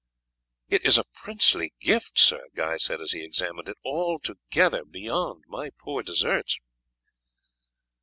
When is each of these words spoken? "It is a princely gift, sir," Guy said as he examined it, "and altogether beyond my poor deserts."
"It 0.67 0.83
is 0.83 0.97
a 0.97 1.03
princely 1.03 1.73
gift, 1.79 2.17
sir," 2.17 2.45
Guy 2.55 2.77
said 2.77 3.01
as 3.01 3.11
he 3.11 3.23
examined 3.23 3.69
it, 3.69 3.77
"and 3.85 3.93
altogether 3.93 4.83
beyond 4.83 5.43
my 5.47 5.69
poor 5.79 6.01
deserts." 6.01 6.57